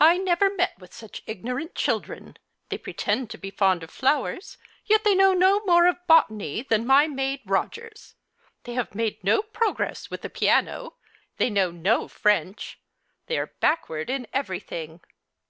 [0.00, 2.36] I never met with such ignorant children.
[2.68, 6.86] They pretend to be fond of flowers, yet they know no more of botany than
[6.86, 8.14] my maid Rogers.
[8.64, 10.96] They have made no progress with the piano.
[11.38, 12.80] They know no French.
[13.28, 15.00] They are backward in everything."